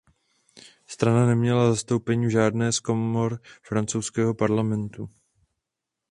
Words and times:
Strana 0.87 1.25
neměla 1.25 1.69
zastoupení 1.69 2.25
v 2.25 2.29
žádné 2.29 2.71
z 2.71 2.79
komor 2.79 3.39
francouzského 3.63 4.33
Parlamentu. 4.33 5.09